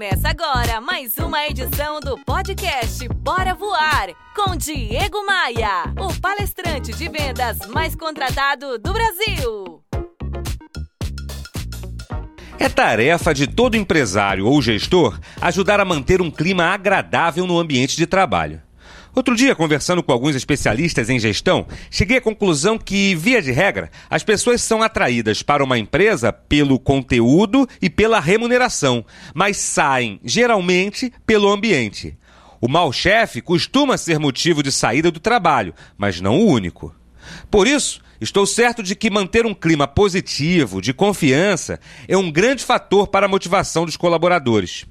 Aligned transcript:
Começa 0.00 0.30
agora 0.30 0.80
mais 0.80 1.18
uma 1.18 1.46
edição 1.46 2.00
do 2.00 2.16
podcast 2.24 3.06
Bora 3.16 3.52
Voar 3.52 4.08
com 4.34 4.56
Diego 4.56 5.26
Maia, 5.26 5.92
o 5.98 6.18
palestrante 6.18 6.90
de 6.94 7.06
vendas 7.06 7.58
mais 7.68 7.94
contratado 7.94 8.78
do 8.78 8.94
Brasil. 8.94 9.84
É 12.58 12.66
tarefa 12.66 13.34
de 13.34 13.46
todo 13.46 13.76
empresário 13.76 14.46
ou 14.46 14.62
gestor 14.62 15.20
ajudar 15.38 15.80
a 15.80 15.84
manter 15.84 16.22
um 16.22 16.30
clima 16.30 16.64
agradável 16.64 17.46
no 17.46 17.58
ambiente 17.58 17.94
de 17.94 18.06
trabalho. 18.06 18.62
Outro 19.14 19.34
dia, 19.34 19.56
conversando 19.56 20.02
com 20.02 20.12
alguns 20.12 20.36
especialistas 20.36 21.10
em 21.10 21.18
gestão, 21.18 21.66
cheguei 21.90 22.18
à 22.18 22.20
conclusão 22.20 22.78
que, 22.78 23.14
via 23.14 23.42
de 23.42 23.50
regra, 23.50 23.90
as 24.08 24.22
pessoas 24.22 24.62
são 24.62 24.82
atraídas 24.82 25.42
para 25.42 25.64
uma 25.64 25.78
empresa 25.78 26.32
pelo 26.32 26.78
conteúdo 26.78 27.68
e 27.82 27.90
pela 27.90 28.20
remuneração, 28.20 29.04
mas 29.34 29.56
saem, 29.56 30.20
geralmente, 30.24 31.12
pelo 31.26 31.50
ambiente. 31.50 32.16
O 32.60 32.68
mau 32.68 32.92
chefe 32.92 33.40
costuma 33.40 33.96
ser 33.96 34.18
motivo 34.18 34.62
de 34.62 34.70
saída 34.70 35.10
do 35.10 35.18
trabalho, 35.18 35.74
mas 35.98 36.20
não 36.20 36.38
o 36.38 36.46
único. 36.46 36.94
Por 37.50 37.66
isso, 37.66 38.00
estou 38.20 38.46
certo 38.46 38.82
de 38.82 38.94
que 38.94 39.10
manter 39.10 39.44
um 39.44 39.54
clima 39.54 39.88
positivo, 39.88 40.80
de 40.80 40.92
confiança, 40.92 41.80
é 42.06 42.16
um 42.16 42.30
grande 42.30 42.64
fator 42.64 43.08
para 43.08 43.26
a 43.26 43.28
motivação 43.28 43.84
dos 43.84 43.96
colaboradores. 43.96 44.86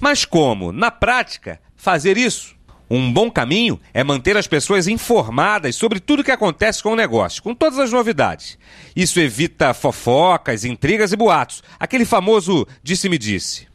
Mas 0.00 0.24
como, 0.24 0.72
na 0.72 0.90
prática, 0.90 1.60
fazer 1.76 2.16
isso? 2.16 2.58
Um 2.92 3.12
bom 3.12 3.30
caminho 3.30 3.78
é 3.94 4.02
manter 4.02 4.36
as 4.36 4.48
pessoas 4.48 4.88
informadas 4.88 5.76
sobre 5.76 6.00
tudo 6.00 6.20
o 6.20 6.24
que 6.24 6.32
acontece 6.32 6.82
com 6.82 6.90
o 6.90 6.96
negócio, 6.96 7.40
com 7.40 7.54
todas 7.54 7.78
as 7.78 7.92
novidades. 7.92 8.58
Isso 8.96 9.20
evita 9.20 9.72
fofocas, 9.72 10.64
intrigas 10.64 11.12
e 11.12 11.16
boatos, 11.16 11.62
aquele 11.78 12.04
famoso 12.04 12.66
disse-me-disse. 12.82 13.68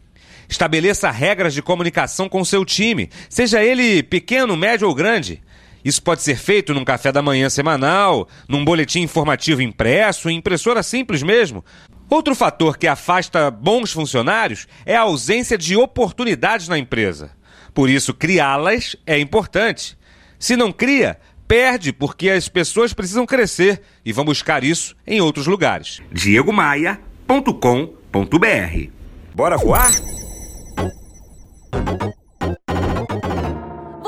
Estabeleça 0.49 1.09
regras 1.09 1.53
de 1.53 1.61
comunicação 1.61 2.27
com 2.27 2.43
seu 2.43 2.65
time, 2.65 3.09
seja 3.29 3.63
ele 3.63 4.03
pequeno, 4.03 4.57
médio 4.57 4.89
ou 4.89 4.93
grande. 4.93 5.41
Isso 5.83 6.03
pode 6.03 6.21
ser 6.21 6.35
feito 6.35 6.73
num 6.73 6.83
café 6.83 7.09
da 7.09 7.21
manhã 7.21 7.49
semanal, 7.49 8.27
num 8.49 8.65
boletim 8.65 8.99
informativo 8.99 9.61
impresso, 9.61 10.29
em 10.29 10.37
impressora 10.37 10.83
simples 10.83 11.23
mesmo. 11.23 11.63
Outro 12.09 12.35
fator 12.35 12.77
que 12.77 12.85
afasta 12.85 13.49
bons 13.49 13.93
funcionários 13.93 14.67
é 14.85 14.93
a 14.93 15.01
ausência 15.01 15.57
de 15.57 15.77
oportunidades 15.77 16.67
na 16.67 16.77
empresa. 16.77 17.31
Por 17.75 17.89
isso, 17.89 18.13
criá-las 18.13 18.95
é 19.05 19.19
importante. 19.19 19.97
Se 20.39 20.55
não 20.55 20.71
cria, 20.71 21.19
perde 21.45 21.91
porque 21.91 22.29
as 22.29 22.47
pessoas 22.47 22.93
precisam 22.93 23.25
crescer 23.25 23.81
e 24.03 24.13
vão 24.13 24.23
buscar 24.23 24.63
isso 24.63 24.95
em 25.05 25.19
outros 25.19 25.45
lugares. 25.45 26.01
diegomaia.com.br 26.09 28.89
Bora 29.35 29.57
voar? 29.57 29.91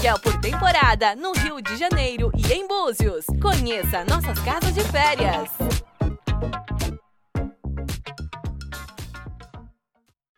Aluguel 0.00 0.18
por 0.20 0.40
temporada 0.40 1.14
no 1.14 1.32
Rio 1.32 1.60
de 1.60 1.76
Janeiro 1.76 2.32
e 2.34 2.52
em 2.54 2.66
Búzios. 2.66 3.26
Conheça 3.40 4.02
nossas 4.06 4.38
casas 4.38 4.72
de 4.72 4.80
férias. 4.80 5.79